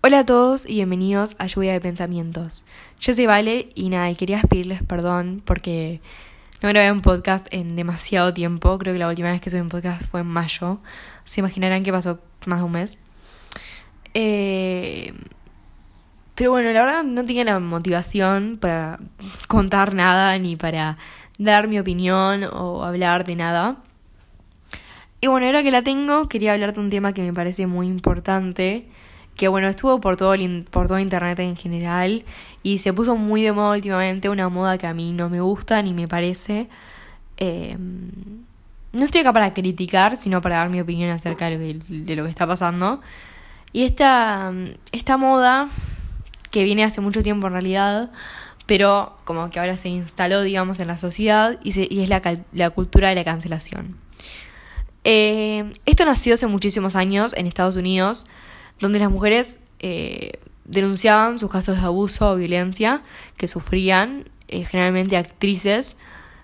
Hola 0.00 0.20
a 0.20 0.24
todos 0.26 0.64
y 0.64 0.74
bienvenidos 0.74 1.34
a 1.40 1.48
Lluvia 1.48 1.72
de 1.72 1.80
Pensamientos. 1.80 2.64
Yo 3.00 3.14
soy 3.14 3.26
Vale 3.26 3.70
y 3.74 3.88
nada, 3.88 4.08
y 4.08 4.14
quería 4.14 4.40
pedirles 4.42 4.80
perdón 4.80 5.42
porque 5.44 6.00
no 6.62 6.68
grabé 6.68 6.92
un 6.92 7.02
podcast 7.02 7.48
en 7.50 7.74
demasiado 7.74 8.32
tiempo. 8.32 8.78
Creo 8.78 8.92
que 8.94 9.00
la 9.00 9.08
última 9.08 9.32
vez 9.32 9.40
que 9.40 9.50
subí 9.50 9.60
un 9.60 9.70
podcast 9.70 10.08
fue 10.08 10.20
en 10.20 10.28
mayo. 10.28 10.78
Se 11.24 11.40
imaginarán 11.40 11.82
que 11.82 11.90
pasó 11.90 12.20
más 12.46 12.60
de 12.60 12.64
un 12.64 12.70
mes. 12.70 12.98
Eh, 14.14 15.14
pero 16.36 16.52
bueno, 16.52 16.70
la 16.70 16.84
verdad 16.84 17.02
no 17.02 17.24
tenía 17.24 17.42
la 17.42 17.58
motivación 17.58 18.56
para 18.60 19.00
contar 19.48 19.94
nada 19.94 20.38
ni 20.38 20.54
para 20.54 20.96
dar 21.38 21.66
mi 21.66 21.80
opinión 21.80 22.44
o 22.44 22.84
hablar 22.84 23.24
de 23.24 23.34
nada. 23.34 23.78
Y 25.20 25.26
bueno, 25.26 25.46
ahora 25.46 25.64
que 25.64 25.72
la 25.72 25.82
tengo, 25.82 26.28
quería 26.28 26.52
hablar 26.52 26.72
de 26.72 26.78
un 26.78 26.88
tema 26.88 27.12
que 27.12 27.22
me 27.22 27.32
parece 27.32 27.66
muy 27.66 27.88
importante 27.88 28.86
que 29.38 29.46
bueno, 29.46 29.68
estuvo 29.68 30.00
por 30.00 30.16
todo, 30.16 30.34
por 30.70 30.88
todo 30.88 30.98
internet 30.98 31.38
en 31.38 31.56
general 31.56 32.24
y 32.64 32.80
se 32.80 32.92
puso 32.92 33.14
muy 33.14 33.42
de 33.42 33.52
moda 33.52 33.76
últimamente, 33.76 34.28
una 34.28 34.48
moda 34.48 34.76
que 34.78 34.88
a 34.88 34.92
mí 34.92 35.12
no 35.12 35.30
me 35.30 35.40
gusta 35.40 35.80
ni 35.80 35.94
me 35.94 36.08
parece. 36.08 36.68
Em, 37.36 38.10
no 38.92 39.04
estoy 39.04 39.20
acá 39.20 39.32
para 39.32 39.54
criticar, 39.54 40.16
sino 40.16 40.42
para 40.42 40.56
dar 40.56 40.70
mi 40.70 40.80
opinión 40.80 41.10
acerca 41.10 41.48
de 41.50 41.74
lo 42.16 42.24
que, 42.24 42.28
está 42.28 42.48
pasando. 42.48 43.00
Y 43.72 43.84
esta, 43.84 44.52
esta 44.90 45.16
moda, 45.16 45.68
que 46.50 46.64
viene 46.64 46.82
hace 46.82 47.00
mucho 47.00 47.22
tiempo 47.22 47.46
en 47.46 47.52
realidad, 47.52 48.10
pero 48.66 49.16
como 49.24 49.50
que 49.50 49.60
ahora 49.60 49.76
se 49.76 49.88
instaló, 49.88 50.42
digamos, 50.42 50.80
en 50.80 50.88
la 50.88 50.98
sociedad 50.98 51.60
y, 51.62 52.02
es 52.02 52.08
la, 52.08 52.20
la, 52.52 52.70
cultura 52.70 53.10
de 53.10 53.14
la 53.14 53.24
cancelación. 53.24 53.96
Eh, 55.04 55.72
esto 55.86 56.04
nació 56.04 56.34
hace 56.34 56.48
muchísimos 56.48 56.96
años 56.96 57.34
en 57.34 57.46
Estados 57.46 57.76
Unidos 57.76 58.26
donde 58.80 58.98
las 58.98 59.10
mujeres 59.10 59.60
eh, 59.80 60.32
denunciaban 60.64 61.38
sus 61.38 61.50
casos 61.50 61.76
de 61.76 61.84
abuso 61.84 62.30
o 62.30 62.36
violencia 62.36 63.02
que 63.36 63.48
sufrían, 63.48 64.24
eh, 64.48 64.64
generalmente 64.64 65.16
actrices, 65.16 65.96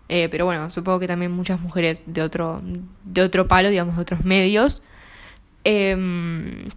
eh, 0.08 0.28
pero 0.30 0.44
bueno, 0.44 0.70
supongo 0.70 1.00
que 1.00 1.06
también 1.06 1.32
muchas 1.32 1.60
mujeres 1.60 2.04
de 2.06 2.22
otro, 2.22 2.62
de 3.04 3.22
otro 3.22 3.48
palo, 3.48 3.70
digamos, 3.70 3.96
de 3.96 4.02
otros 4.02 4.24
medios. 4.24 4.82
Em, 5.64 6.68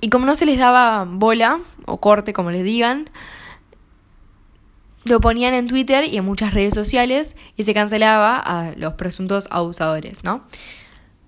y 0.00 0.10
como 0.10 0.26
no 0.26 0.34
se 0.34 0.46
les 0.46 0.58
daba 0.58 1.04
bola 1.08 1.58
o 1.86 1.98
corte, 1.98 2.32
como 2.32 2.50
les 2.50 2.64
digan, 2.64 3.08
lo 5.04 5.20
ponían 5.20 5.54
en 5.54 5.68
Twitter 5.68 6.04
y 6.04 6.16
en 6.16 6.24
muchas 6.24 6.52
redes 6.52 6.74
sociales 6.74 7.36
y 7.56 7.62
se 7.62 7.74
cancelaba 7.74 8.36
a 8.38 8.72
los 8.76 8.94
presuntos 8.94 9.46
abusadores, 9.50 10.24
¿no? 10.24 10.42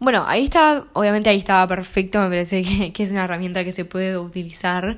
Bueno, 0.01 0.25
ahí 0.29 0.45
estaba, 0.45 0.87
obviamente 0.93 1.29
ahí 1.29 1.39
estaba 1.39 1.67
perfecto, 1.67 2.21
me 2.21 2.29
parece 2.29 2.63
que, 2.93 3.03
es 3.03 3.11
una 3.11 3.25
herramienta 3.25 3.65
que 3.65 3.73
se 3.73 3.85
puede 3.85 4.17
utilizar 4.17 4.97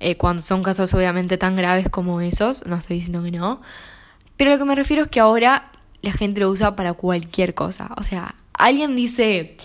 eh, 0.00 0.16
cuando 0.16 0.42
son 0.42 0.62
casos 0.62 0.92
obviamente 0.94 1.38
tan 1.38 1.54
graves 1.54 1.88
como 1.88 2.20
esos, 2.20 2.66
no 2.66 2.76
estoy 2.76 2.96
diciendo 2.96 3.22
que 3.22 3.30
no, 3.30 3.60
pero 4.36 4.50
lo 4.50 4.58
que 4.58 4.64
me 4.64 4.74
refiero 4.74 5.04
es 5.04 5.08
que 5.08 5.20
ahora 5.20 5.62
la 6.02 6.12
gente 6.12 6.40
lo 6.40 6.50
usa 6.50 6.74
para 6.74 6.94
cualquier 6.94 7.54
cosa, 7.54 7.92
o 7.96 8.02
sea, 8.02 8.34
alguien 8.54 8.96
dice 8.96 9.56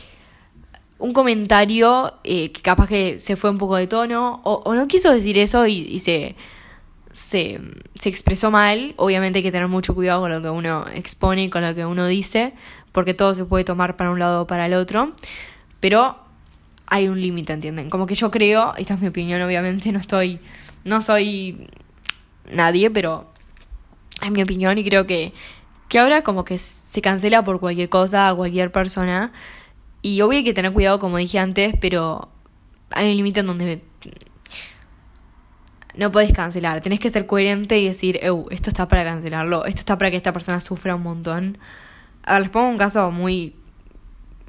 un 0.98 1.14
comentario 1.14 2.20
eh, 2.24 2.52
que 2.52 2.62
capaz 2.62 2.88
que 2.88 3.20
se 3.20 3.36
fue 3.36 3.50
un 3.50 3.58
poco 3.58 3.76
de 3.76 3.88
tono 3.88 4.42
o, 4.44 4.74
no 4.74 4.88
quiso 4.88 5.12
decir 5.12 5.38
eso 5.38 5.66
y, 5.68 6.00
se, 6.00 6.36
se, 7.16 7.62
se 7.98 8.10
expresó 8.10 8.52
mal, 8.52 8.94
obviamente 8.98 9.40
hay 9.40 9.44
que 9.44 9.52
tener 9.52 9.70
mucho 9.70 9.96
cuidado 9.96 10.20
con 10.20 10.32
lo 10.32 10.42
que 10.42 10.50
uno 10.50 10.86
expone 10.94 11.46
y 11.46 11.50
con 11.50 11.62
lo 11.62 11.74
que 11.74 11.86
uno 11.86 12.06
dice, 12.08 12.54
porque 12.92 13.14
todo 13.14 13.34
se 13.34 13.46
puede 13.46 13.64
tomar 13.64 13.96
para 13.96 14.12
un 14.12 14.20
lado 14.20 14.42
o 14.42 14.48
para 14.48 14.66
el 14.66 14.74
otro, 14.74 15.14
pero 15.80 16.18
hay 16.88 17.08
un 17.08 17.20
límite, 17.22 17.54
¿entienden? 17.54 17.90
Como 17.90 18.06
que 18.06 18.16
yo 18.16 18.32
creo, 18.32 18.76
esta 18.76 18.96
es 18.96 19.02
mi 19.02 19.08
opinión, 19.08 19.42
obviamente 19.42 19.92
no 19.94 20.00
estoy, 20.00 20.42
no 20.84 21.00
soy 21.00 21.68
nadie, 22.52 22.92
pero 22.92 23.32
es 24.22 24.32
mi 24.32 24.44
opinión 24.44 24.78
y 24.78 24.84
creo 24.84 25.08
que, 25.08 25.34
que 25.88 26.00
ahora 26.00 26.22
como 26.22 26.44
que 26.44 26.58
se 26.58 27.02
cancela 27.02 27.46
por 27.46 27.62
cualquier 27.62 27.88
cosa, 27.88 28.28
a 28.28 28.36
cualquier 28.36 28.74
persona, 28.74 29.32
y 30.02 30.20
obvio 30.20 30.40
hay 30.40 30.44
que 30.44 30.54
tener 30.54 30.74
cuidado, 30.74 31.00
como 31.00 31.18
dije 31.18 31.40
antes, 31.40 31.76
pero 31.80 32.28
hay 32.92 33.10
un 33.10 33.16
límite 33.16 33.40
en 33.40 33.48
donde 33.48 33.82
no 35.98 36.12
puedes 36.12 36.34
cancelar. 36.34 36.82
Tenés 36.82 37.00
que 37.00 37.10
ser 37.10 37.26
coherente 37.26 37.80
y 37.80 37.88
decir, 37.88 38.20
esto 38.50 38.70
está 38.70 38.88
para 38.88 39.04
cancelarlo, 39.04 39.66
esto 39.66 39.80
está 39.80 39.98
para 39.98 40.12
que 40.12 40.18
esta 40.18 40.34
persona 40.34 40.62
sufra 40.62 40.96
un 40.96 41.04
montón. 41.04 41.58
A 42.24 42.34
ver, 42.34 42.44
les 42.44 42.50
pongo 42.50 42.70
un 42.70 42.78
caso 42.78 43.12
muy, 43.12 43.56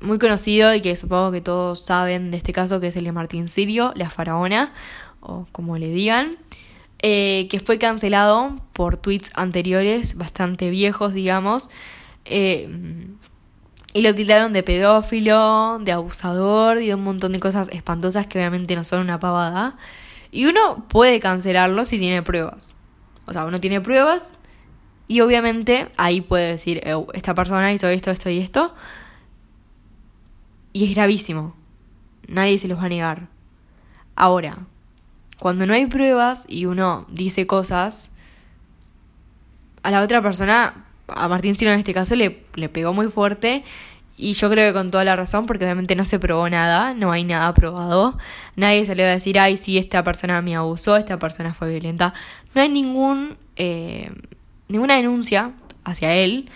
muy 0.01 0.19
conocido 0.19 0.75
y 0.75 0.81
que 0.81 0.97
supongo 0.97 1.33
que 1.33 1.41
todos 1.41 1.85
saben 1.85 2.31
de 2.31 2.37
este 2.37 2.53
caso, 2.53 2.81
que 2.81 2.89
es 2.89 2.97
el 2.97 3.05
de 3.05 3.13
Martín 3.13 3.49
Sirio, 3.49 3.93
la 3.97 4.11
faraona, 4.11 4.73
o 5.21 5.47
como 5.53 5.77
le 5.79 5.89
digan, 5.89 6.37
eh, 7.03 7.47
que 7.51 7.61
fue 7.61 7.79
cancelado 7.79 8.61
por 8.73 8.97
tweets 8.97 9.31
anteriores, 9.35 10.17
bastante 10.17 10.71
viejos, 10.71 11.13
digamos. 11.13 11.71
Eh, 12.25 12.69
y 13.97 14.03
lo 14.03 14.15
tildaron 14.15 14.53
de 14.53 14.63
pedófilo, 14.63 15.79
de 15.79 15.93
abusador 15.93 16.83
y 16.83 16.89
de 16.89 16.95
un 16.95 17.03
montón 17.03 17.33
de 17.33 17.41
cosas 17.41 17.71
espantosas 17.71 18.27
que 18.27 18.39
obviamente 18.39 18.77
no 18.77 18.85
son 18.85 19.01
una 19.01 19.19
pavada. 19.19 19.79
Y 20.37 20.45
uno 20.45 20.85
puede 20.89 21.19
cancelarlo 21.19 21.87
si 21.87 21.99
tiene 21.99 22.23
pruebas. 22.23 22.75
O 23.25 23.33
sea, 23.33 23.47
uno 23.47 23.59
tiene 23.59 23.81
pruebas 23.81 24.35
y 25.09 25.23
obviamente 25.23 25.89
ahí 25.97 26.21
puede 26.21 26.49
decir, 26.51 26.83
esta 27.15 27.35
persona 27.35 27.73
hizo 27.73 27.89
esto, 27.89 28.11
esto 28.11 28.29
y 28.29 28.41
esto. 28.41 28.75
Y 30.75 30.85
es 30.85 30.95
gravísimo. 30.95 31.57
Nadie 32.29 32.59
se 32.59 32.69
los 32.69 32.79
va 32.79 32.85
a 32.85 32.89
negar. 32.91 33.29
Ahora, 34.15 34.59
cuando 35.39 35.65
no 35.65 35.73
hay 35.73 35.87
pruebas 35.87 36.45
y 36.49 36.67
uno 36.67 37.07
dice 37.09 37.47
cosas, 37.47 38.13
a 39.83 39.91
la 39.91 40.03
otra 40.03 40.21
persona, 40.21 40.85
a 41.09 41.29
Martín 41.29 41.55
Sino 41.55 41.71
en 41.71 41.79
este 41.79 41.95
caso, 41.95 42.15
le, 42.15 42.45
le 42.57 42.69
pegó 42.69 42.93
muy 42.93 43.09
fuerte. 43.09 43.65
Y 44.19 44.33
yo 44.33 44.49
creo 44.51 44.73
que 44.73 44.79
con 44.79 44.91
toda 44.91 45.05
la 45.05 45.15
razón, 45.15 45.47
porque 45.47 45.65
obviamente 45.65 45.95
no 45.95 46.05
se 46.05 46.19
probó 46.19 46.49
nada, 46.49 46.95
no 46.95 47.13
hay 47.13 47.25
nada 47.25 47.53
probado. 47.53 48.19
Nadie 48.57 48.87
se 48.87 48.95
le 48.95 49.03
va 49.03 49.11
a 49.11 49.13
decir, 49.13 49.39
ay, 49.39 49.57
sí, 49.57 49.77
esta 49.77 50.03
persona 50.05 50.41
me 50.41 50.57
abusó, 50.57 50.97
esta 50.97 51.19
persona 51.19 51.53
fue 51.53 51.69
violenta. 51.69 52.15
No 52.55 52.63
hay 52.63 52.71
ningún 52.71 53.37
eh, 53.57 54.11
ninguna 54.69 54.97
denuncia 54.97 55.53
hacia 55.85 56.15
él. 56.15 56.49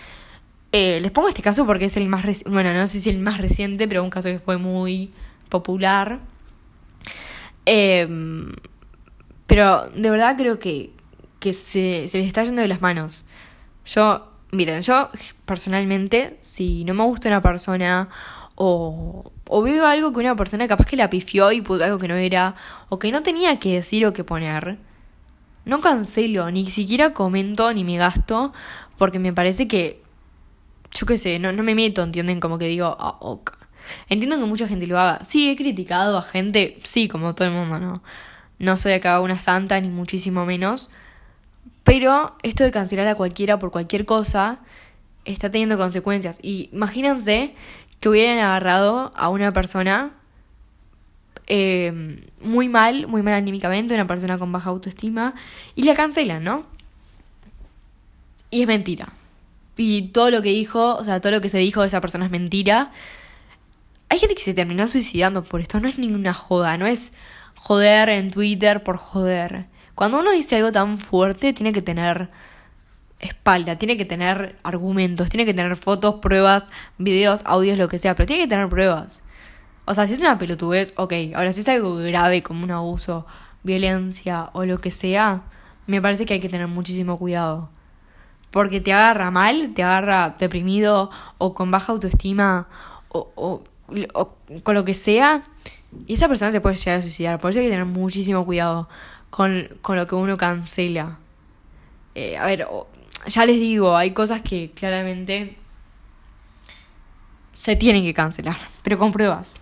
Eh, 0.71 0.99
les 1.01 1.11
pongo 1.11 1.27
este 1.27 1.41
caso 1.41 1.65
porque 1.65 1.85
es 1.85 1.97
el 1.97 2.07
más 2.07 2.43
bueno, 2.45 2.73
no 2.73 2.87
sé 2.87 3.01
si 3.01 3.09
el 3.09 3.19
más 3.19 3.39
reciente, 3.39 3.87
pero 3.87 4.03
un 4.03 4.09
caso 4.09 4.29
que 4.29 4.39
fue 4.39 4.57
muy 4.57 5.11
popular. 5.49 6.19
Em, 7.65 8.53
pero 9.47 9.89
de 9.89 10.09
verdad 10.09 10.35
creo 10.37 10.59
que, 10.59 10.91
que 11.39 11.53
se, 11.53 12.07
se 12.07 12.17
les 12.19 12.27
está 12.27 12.43
yendo 12.43 12.61
de 12.61 12.67
las 12.67 12.81
manos. 12.81 13.25
Yo, 13.85 14.30
miren, 14.51 14.81
yo 14.81 15.09
personalmente, 15.45 16.37
si 16.41 16.83
no 16.85 16.93
me 16.93 17.03
gusta 17.03 17.29
una 17.29 17.41
persona 17.41 18.09
o, 18.55 19.31
o 19.47 19.61
veo 19.61 19.85
algo 19.85 20.13
que 20.13 20.19
una 20.19 20.35
persona 20.35 20.67
capaz 20.67 20.85
que 20.85 20.97
la 20.97 21.09
pifió 21.09 21.51
y 21.51 21.61
puso 21.61 21.83
algo 21.83 21.99
que 21.99 22.07
no 22.07 22.15
era, 22.15 22.55
o 22.89 22.99
que 22.99 23.11
no 23.11 23.23
tenía 23.23 23.59
que 23.59 23.75
decir 23.75 24.05
o 24.05 24.13
que 24.13 24.23
poner, 24.23 24.77
no 25.65 25.79
cancelo, 25.81 26.49
ni 26.51 26.69
siquiera 26.69 27.13
comento 27.13 27.73
ni 27.73 27.83
me 27.83 27.97
gasto, 27.97 28.53
porque 28.97 29.19
me 29.19 29.33
parece 29.33 29.67
que, 29.67 30.01
yo 30.91 31.05
qué 31.05 31.17
sé, 31.17 31.39
no, 31.39 31.51
no 31.51 31.63
me 31.63 31.75
meto, 31.75 32.03
¿entienden? 32.03 32.39
Como 32.39 32.57
que 32.57 32.67
digo, 32.67 32.95
ah, 32.99 33.17
Entiendo 34.09 34.37
que 34.39 34.45
mucha 34.45 34.67
gente 34.67 34.87
lo 34.87 34.99
haga. 34.99 35.23
Sí, 35.23 35.49
he 35.49 35.55
criticado 35.55 36.17
a 36.17 36.21
gente, 36.21 36.79
sí, 36.83 37.07
como 37.07 37.35
todo 37.35 37.47
el 37.47 37.53
mundo, 37.53 37.79
¿no? 37.79 38.03
No 38.59 38.77
soy 38.77 38.93
acá 38.93 39.19
una 39.21 39.39
santa, 39.39 39.79
ni 39.81 39.89
muchísimo 39.89 40.45
menos. 40.45 40.91
Pero 41.83 42.35
esto 42.43 42.63
de 42.63 42.71
cancelar 42.71 43.07
a 43.07 43.15
cualquiera 43.15 43.59
por 43.59 43.71
cualquier 43.71 44.05
cosa 44.05 44.59
está 45.25 45.49
teniendo 45.49 45.77
consecuencias. 45.77 46.39
Y 46.41 46.69
imagínense 46.71 47.55
que 47.99 48.09
hubieran 48.09 48.39
agarrado 48.39 49.11
a 49.15 49.29
una 49.29 49.53
persona 49.53 50.11
eh, 51.47 52.21
muy 52.41 52.69
mal, 52.69 53.07
muy 53.07 53.21
mal 53.21 53.33
anímicamente, 53.33 53.93
una 53.93 54.07
persona 54.07 54.37
con 54.37 54.51
baja 54.51 54.69
autoestima, 54.69 55.35
y 55.75 55.83
la 55.83 55.93
cancelan, 55.93 56.43
¿no? 56.43 56.65
Y 58.49 58.61
es 58.61 58.67
mentira. 58.67 59.11
Y 59.77 60.09
todo 60.09 60.31
lo 60.31 60.41
que 60.41 60.49
dijo, 60.49 60.95
o 60.95 61.03
sea, 61.03 61.19
todo 61.19 61.31
lo 61.31 61.41
que 61.41 61.49
se 61.49 61.57
dijo 61.57 61.81
de 61.81 61.87
esa 61.87 62.01
persona 62.01 62.25
es 62.25 62.31
mentira. 62.31 62.91
Hay 64.09 64.19
gente 64.19 64.35
que 64.35 64.43
se 64.43 64.53
terminó 64.53 64.87
suicidando 64.87 65.43
por 65.43 65.61
esto, 65.61 65.79
no 65.79 65.87
es 65.87 65.97
ninguna 65.99 66.33
joda, 66.33 66.77
no 66.77 66.85
es 66.85 67.13
joder 67.55 68.09
en 68.09 68.31
Twitter 68.31 68.83
por 68.83 68.97
joder. 68.97 69.65
Cuando 69.95 70.19
uno 70.19 70.31
dice 70.31 70.55
algo 70.55 70.71
tan 70.71 70.97
fuerte, 70.97 71.53
tiene 71.53 71.71
que 71.71 71.81
tener 71.81 72.29
espalda, 73.19 73.77
tiene 73.77 73.97
que 73.97 74.05
tener 74.05 74.57
argumentos, 74.63 75.29
tiene 75.29 75.45
que 75.45 75.53
tener 75.53 75.75
fotos, 75.77 76.15
pruebas, 76.15 76.65
videos, 76.97 77.41
audios, 77.45 77.77
lo 77.77 77.87
que 77.87 77.99
sea, 77.99 78.15
pero 78.15 78.25
tiene 78.25 78.43
que 78.43 78.49
tener 78.49 78.67
pruebas. 78.67 79.21
O 79.85 79.93
sea, 79.93 80.07
si 80.07 80.13
es 80.13 80.19
una 80.19 80.37
pelotudez, 80.37 80.93
ok. 80.97 81.13
Ahora, 81.35 81.53
si 81.53 81.61
es 81.61 81.69
algo 81.69 81.95
grave 81.95 82.43
como 82.43 82.63
un 82.63 82.71
abuso, 82.71 83.25
violencia 83.63 84.49
o 84.53 84.65
lo 84.65 84.77
que 84.77 84.91
sea, 84.91 85.43
me 85.87 86.01
parece 86.01 86.25
que 86.25 86.35
hay 86.35 86.39
que 86.39 86.49
tener 86.49 86.67
muchísimo 86.67 87.17
cuidado. 87.17 87.69
Porque 88.51 88.81
te 88.81 88.93
agarra 88.93 89.31
mal, 89.31 89.73
te 89.73 89.83
agarra 89.83 90.35
deprimido 90.37 91.09
o 91.37 91.53
con 91.53 91.71
baja 91.71 91.93
autoestima 91.93 92.67
o, 93.09 93.31
o, 93.35 93.63
con 94.63 94.75
lo 94.75 94.85
que 94.85 94.93
sea. 94.93 95.41
Y 96.07 96.13
esa 96.13 96.27
persona 96.27 96.51
se 96.51 96.61
puede 96.61 96.75
llegar 96.75 96.99
a 96.99 97.01
suicidar. 97.01 97.39
Por 97.39 97.51
eso 97.51 97.59
hay 97.59 97.65
que 97.65 97.71
tener 97.71 97.85
muchísimo 97.85 98.45
cuidado 98.45 98.89
con, 99.31 99.67
con 99.81 99.95
lo 99.95 100.05
que 100.05 100.13
uno 100.13 100.37
cancela. 100.37 101.17
Eh, 102.13 102.37
a 102.37 102.45
ver, 102.45 102.67
ya 103.25 103.45
les 103.45 103.55
digo, 103.55 103.97
hay 103.97 104.11
cosas 104.11 104.41
que 104.41 104.71
claramente 104.75 105.57
se 107.53 107.75
tienen 107.75 108.03
que 108.03 108.13
cancelar, 108.13 108.57
pero 108.83 108.99
con 108.99 109.11
pruebas. 109.11 109.59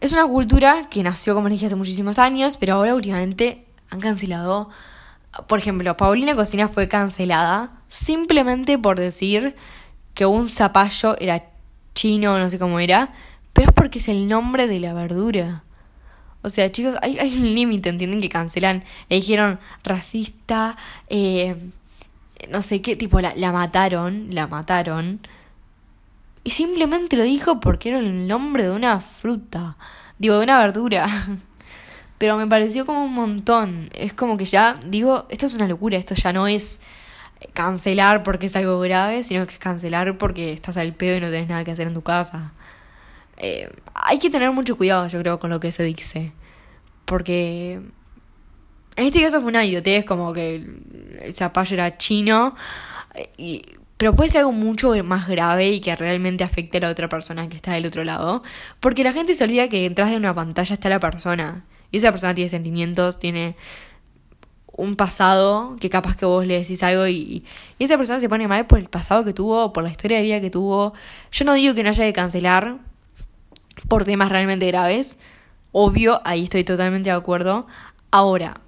Es 0.00 0.12
una 0.12 0.26
cultura 0.26 0.88
que 0.88 1.02
nació, 1.02 1.34
como 1.34 1.48
les 1.48 1.56
dije, 1.56 1.66
hace 1.66 1.76
muchísimos 1.76 2.18
años, 2.18 2.56
pero 2.56 2.74
ahora 2.74 2.94
últimamente 2.94 3.66
han 3.90 4.00
cancelado. 4.00 4.70
Por 5.46 5.58
ejemplo, 5.58 5.96
Paulina 5.96 6.34
Cocina 6.34 6.68
fue 6.68 6.88
cancelada 6.88 7.72
simplemente 7.88 8.78
por 8.78 8.98
decir 8.98 9.56
que 10.14 10.26
un 10.26 10.48
zapallo 10.48 11.16
era 11.18 11.44
chino, 11.94 12.38
no 12.38 12.50
sé 12.50 12.58
cómo 12.58 12.80
era, 12.80 13.12
pero 13.52 13.68
es 13.68 13.74
porque 13.74 13.98
es 13.98 14.08
el 14.08 14.28
nombre 14.28 14.66
de 14.66 14.80
la 14.80 14.92
verdura. 14.94 15.64
O 16.42 16.50
sea, 16.50 16.70
chicos, 16.72 16.94
hay, 17.02 17.38
un 17.38 17.54
límite, 17.54 17.90
¿entienden? 17.90 18.20
Que 18.20 18.28
cancelan. 18.28 18.84
Le 19.08 19.16
dijeron 19.16 19.60
racista, 19.84 20.76
eh, 21.08 21.56
no 22.48 22.62
sé 22.62 22.80
qué, 22.80 22.96
tipo, 22.96 23.20
la, 23.20 23.34
la 23.36 23.52
mataron, 23.52 24.34
la 24.34 24.46
mataron. 24.46 25.20
Y 26.42 26.50
simplemente 26.50 27.16
lo 27.16 27.24
dijo 27.24 27.60
porque 27.60 27.90
era 27.90 27.98
el 27.98 28.26
nombre 28.26 28.64
de 28.64 28.70
una 28.70 29.00
fruta. 29.00 29.76
Digo, 30.18 30.38
de 30.38 30.44
una 30.44 30.58
verdura. 30.58 31.08
Pero 32.18 32.36
me 32.36 32.46
pareció 32.46 32.86
como 32.86 33.04
un 33.04 33.14
montón. 33.14 33.90
Es 33.94 34.14
como 34.14 34.36
que 34.36 34.44
ya, 34.46 34.74
digo, 34.86 35.26
esto 35.30 35.46
es 35.46 35.54
una 35.54 35.68
locura. 35.68 35.98
Esto 35.98 36.14
ya 36.14 36.32
no 36.32 36.46
es 36.46 36.80
cancelar 37.52 38.22
porque 38.22 38.46
es 38.46 38.56
algo 38.56 38.80
grave, 38.80 39.22
sino 39.22 39.46
que 39.46 39.54
es 39.54 39.58
cancelar 39.58 40.18
porque 40.18 40.52
estás 40.52 40.76
al 40.76 40.94
pedo 40.94 41.16
y 41.16 41.20
no 41.20 41.28
tenés 41.28 41.48
nada 41.48 41.64
que 41.64 41.70
hacer 41.70 41.86
en 41.86 41.94
tu 41.94 42.02
casa. 42.02 42.52
Eh, 43.42 43.70
hay 43.94 44.18
que 44.18 44.28
tener 44.28 44.52
mucho 44.52 44.76
cuidado, 44.76 45.08
yo 45.08 45.18
creo, 45.20 45.40
con 45.40 45.50
lo 45.50 45.60
que 45.60 45.72
se 45.72 45.82
dice. 45.82 46.32
Porque 47.06 47.80
en 48.96 49.06
este 49.06 49.22
caso 49.22 49.40
fue 49.40 49.48
una 49.48 49.64
idiotez, 49.64 50.04
como 50.04 50.32
que 50.34 50.56
el 51.22 51.34
zapallo 51.34 51.74
era 51.74 51.96
chino. 51.96 52.54
Y, 53.38 53.62
pero 53.96 54.14
puede 54.14 54.30
ser 54.30 54.40
algo 54.40 54.52
mucho 54.52 54.92
más 55.04 55.26
grave 55.26 55.68
y 55.70 55.80
que 55.80 55.96
realmente 55.96 56.44
afecte 56.44 56.78
a 56.78 56.80
la 56.82 56.90
otra 56.90 57.08
persona 57.08 57.48
que 57.48 57.56
está 57.56 57.72
del 57.72 57.86
otro 57.86 58.04
lado. 58.04 58.42
Porque 58.78 59.04
la 59.04 59.12
gente 59.12 59.34
se 59.34 59.44
olvida 59.44 59.68
que 59.68 59.88
detrás 59.88 60.10
de 60.10 60.16
una 60.18 60.34
pantalla 60.34 60.74
está 60.74 60.90
la 60.90 61.00
persona. 61.00 61.64
Y 61.90 61.96
esa 61.96 62.10
persona 62.12 62.34
tiene 62.34 62.50
sentimientos, 62.50 63.18
tiene 63.18 63.56
un 64.72 64.96
pasado 64.96 65.76
que 65.80 65.90
capaz 65.90 66.16
que 66.16 66.26
vos 66.26 66.46
le 66.46 66.58
decís 66.58 66.82
algo 66.82 67.06
y, 67.06 67.44
y, 67.78 67.84
esa 67.84 67.96
persona 67.96 68.20
se 68.20 68.28
pone 68.28 68.48
mal 68.48 68.66
por 68.66 68.78
el 68.78 68.88
pasado 68.88 69.24
que 69.24 69.32
tuvo, 69.32 69.72
por 69.72 69.82
la 69.82 69.90
historia 69.90 70.18
de 70.18 70.24
vida 70.24 70.40
que 70.40 70.50
tuvo. 70.50 70.92
Yo 71.32 71.44
no 71.46 71.54
digo 71.54 71.74
que 71.74 71.82
no 71.82 71.88
haya 71.90 72.04
que 72.04 72.12
cancelar 72.12 72.78
por 73.88 74.04
temas 74.04 74.28
realmente 74.28 74.66
graves. 74.66 75.18
Obvio, 75.72 76.20
ahí 76.24 76.44
estoy 76.44 76.64
totalmente 76.64 77.10
de 77.10 77.16
acuerdo. 77.16 77.66
Ahora, 78.10 78.60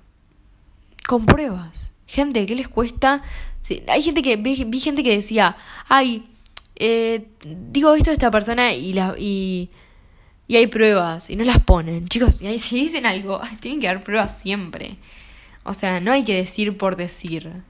con 1.06 1.26
pruebas. 1.26 1.90
Gente, 2.06 2.44
¿qué 2.46 2.54
les 2.54 2.68
cuesta? 2.68 3.22
hay 3.88 4.02
gente 4.02 4.22
que, 4.22 4.36
vi, 4.36 4.54
gente 4.80 5.02
que 5.02 5.16
decía, 5.16 5.56
ay, 5.88 6.26
eh, 6.76 7.28
digo 7.44 7.94
esto 7.94 8.10
de 8.10 8.14
esta 8.14 8.30
persona 8.30 8.72
y, 8.72 8.92
la, 8.92 9.14
y, 9.18 9.70
y 10.46 10.56
hay 10.56 10.66
pruebas 10.66 11.30
y 11.30 11.36
no 11.36 11.44
las 11.44 11.58
ponen. 11.60 12.08
Chicos, 12.08 12.36
si 12.58 12.80
dicen 12.80 13.06
algo, 13.06 13.40
tienen 13.60 13.80
que 13.80 13.86
dar 13.86 14.02
pruebas 14.02 14.38
siempre. 14.38 14.98
O 15.64 15.74
sea, 15.74 16.00
no 16.00 16.12
hay 16.12 16.24
que 16.24 16.36
decir 16.36 16.76
por 16.76 16.96
decir. 16.96 17.62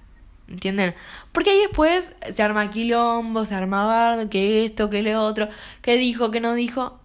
¿Entienden? 0.48 0.94
Porque 1.30 1.50
ahí 1.50 1.58
después 1.58 2.14
se 2.30 2.42
arma 2.42 2.70
quilombo, 2.70 3.46
se 3.46 3.54
arma 3.54 3.86
bardo, 3.86 4.28
que 4.28 4.64
esto, 4.64 4.90
que 4.90 5.02
lo 5.02 5.22
otro, 5.22 5.48
que 5.80 5.96
dijo, 5.96 6.30
que 6.30 6.40
no 6.40 6.54
dijo. 6.54 6.98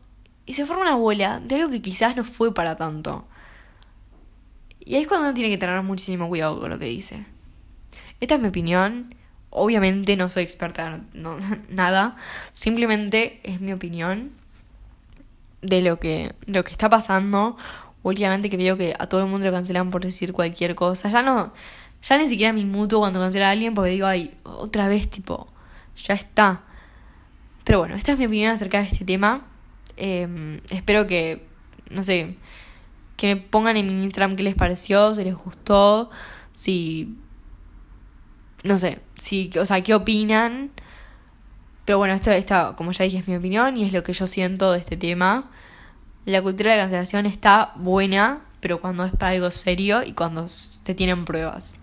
Y 0.47 0.53
se 0.53 0.65
forma 0.65 0.83
una 0.83 0.95
bola 0.95 1.41
de 1.41 1.55
algo 1.55 1.69
que 1.69 1.81
quizás 1.81 2.15
no 2.15 2.23
fue 2.23 2.53
para 2.53 2.77
tanto. 2.77 3.27
Y 4.79 4.95
ahí 4.95 5.01
es 5.01 5.07
cuando 5.07 5.27
uno 5.27 5.33
tiene 5.33 5.49
que 5.49 5.57
tener 5.57 5.83
muchísimo 5.83 6.29
cuidado 6.29 6.61
con 6.61 6.69
lo 6.69 6.79
que 6.79 6.85
dice. 6.85 7.25
Esta 8.21 8.35
es 8.35 8.41
mi 8.41 8.47
opinión. 8.47 9.13
Obviamente 9.49 10.15
no 10.15 10.29
soy 10.29 10.43
experta 10.43 11.01
no, 11.13 11.37
nada. 11.69 12.15
Simplemente 12.53 13.41
es 13.43 13.59
mi 13.59 13.73
opinión 13.73 14.31
de 15.61 15.81
lo 15.81 15.99
que, 15.99 16.33
lo 16.45 16.63
que 16.63 16.71
está 16.71 16.87
pasando. 16.89 17.57
Últimamente 18.01 18.49
que 18.49 18.55
veo 18.55 18.77
que 18.77 18.95
a 18.97 19.07
todo 19.07 19.23
el 19.23 19.27
mundo 19.27 19.47
lo 19.47 19.51
cancelan 19.51 19.91
por 19.91 20.01
decir 20.01 20.31
cualquier 20.31 20.75
cosa. 20.75 21.09
Ya 21.09 21.23
no. 21.23 21.53
Ya 22.01 22.17
ni 22.17 22.29
siquiera 22.29 22.53
me 22.53 22.63
mutuo 22.63 22.99
cuando 22.99 23.19
cancela 23.19 23.49
a 23.49 23.51
alguien 23.51 23.73
porque 23.73 23.91
digo, 23.91 24.07
ay, 24.07 24.37
otra 24.43 24.87
vez, 24.87 25.09
tipo, 25.09 25.49
ya 25.97 26.13
está. 26.13 26.63
Pero 27.65 27.79
bueno, 27.79 27.95
esta 27.95 28.13
es 28.13 28.17
mi 28.17 28.27
opinión 28.27 28.53
acerca 28.53 28.77
de 28.77 28.85
este 28.85 29.03
tema. 29.03 29.45
Em, 29.97 30.61
espero 30.69 31.07
que, 31.07 31.45
no 31.89 32.03
sé, 32.03 32.37
que 33.17 33.35
me 33.35 33.41
pongan 33.41 33.77
en 33.77 33.87
mi 33.87 34.03
Instagram 34.03 34.35
qué 34.35 34.43
les 34.43 34.55
pareció, 34.55 35.13
si 35.15 35.23
les 35.23 35.35
gustó, 35.35 36.09
si... 36.53 37.17
No 38.63 38.77
sé, 38.77 38.99
si, 39.17 39.49
o 39.59 39.65
sea, 39.65 39.81
qué 39.81 39.93
opinan. 39.93 40.71
Pero 41.85 41.99
bueno, 41.99 42.13
esto 42.13 42.31
está, 42.31 42.75
como 42.75 42.91
ya 42.91 43.05
dije, 43.05 43.19
es 43.19 43.27
mi 43.27 43.35
opinión 43.35 43.77
y 43.77 43.85
es 43.85 43.93
lo 43.93 44.03
que 44.03 44.13
yo 44.13 44.27
siento 44.27 44.71
de 44.71 44.79
este 44.79 44.97
tema. 44.97 45.49
La 46.25 46.41
cultura 46.41 46.73
de 46.73 46.79
cancelación 46.79 47.25
está 47.25 47.73
buena, 47.77 48.41
pero 48.59 48.81
cuando 48.81 49.05
es 49.05 49.11
para 49.13 49.31
algo 49.31 49.51
serio 49.51 50.03
y 50.03 50.13
cuando 50.13 50.45
te 50.83 50.93
tienen 50.93 51.23
pruebas. 51.23 51.79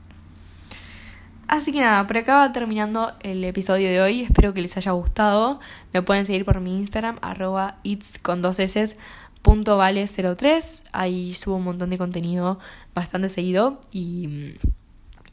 Así 1.46 1.73
que 1.73 1.81
nada, 1.81 2.06
por 2.06 2.17
acá 2.17 2.37
va 2.37 2.52
terminando 2.52 3.12
el 3.20 3.44
episodio 3.44 3.88
de 3.88 4.00
hoy. 4.00 4.23
Espero 4.23 4.55
que 4.55 4.62
les 4.62 4.76
haya 4.76 4.93
gustado. 4.93 5.61
Me 5.93 6.02
pueden 6.02 6.25
seguir 6.26 6.44
por 6.44 6.61
mi 6.61 6.79
Instagram, 6.79 7.17
arroba 7.20 7.76
its 7.82 8.19
con 8.19 8.41
dos 8.43 8.58
s 8.58 8.96
punto 9.43 9.76
vale 9.76 10.06
03. 10.06 10.87
Ahí 10.93 11.32
subo 11.35 11.56
un 11.56 11.64
montón 11.64 11.91
de 11.91 11.99
contenido 11.99 12.58
bastante 12.94 13.29
seguido. 13.29 13.81
Y, 13.93 14.56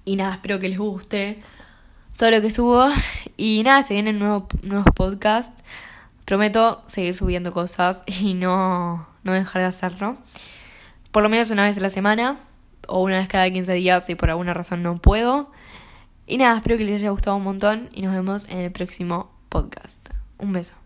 y 0.04 0.18
nada, 0.18 0.34
espero 0.36 0.60
que 0.60 0.70
les 0.70 0.78
guste 0.78 1.42
todo 2.18 2.30
lo 2.30 2.42
que 2.42 2.52
subo. 2.52 2.86
Y 3.38 3.64
nada, 3.64 3.82
se 3.84 3.94
vienen 3.94 4.20
nuevos, 4.20 4.44
nuevos 4.64 4.88
podcasts. 4.94 5.64
Prometo 6.26 6.84
seguir 6.88 7.16
subiendo 7.16 7.52
cosas 7.52 8.04
y 8.22 8.34
no, 8.34 9.08
no 9.24 9.34
dejar 9.34 9.62
de 9.62 9.68
hacerlo. 9.70 10.18
Por 11.12 11.24
lo 11.24 11.30
menos 11.30 11.52
una 11.52 11.64
vez 11.64 11.78
a 11.78 11.82
la 11.82 11.90
semana 11.90 12.38
o 12.88 13.02
una 13.02 13.18
vez 13.18 13.28
cada 13.28 13.50
15 13.50 13.74
días 13.74 14.06
si 14.06 14.16
por 14.16 14.30
alguna 14.30 14.54
razón 14.54 14.84
no 14.84 14.98
puedo. 14.98 15.50
Y 16.32 16.38
nada, 16.38 16.56
espero 16.56 16.78
que 16.78 16.86
les 16.86 17.02
haya 17.02 17.10
gustado 17.10 17.36
un 17.36 17.44
montón 17.44 17.90
y 17.92 18.04
nos 18.04 18.14
vemos 18.14 18.48
en 18.48 18.60
el 18.60 18.72
próximo 18.72 19.30
podcast. 19.50 20.12
Un 20.38 20.54
beso. 20.54 20.81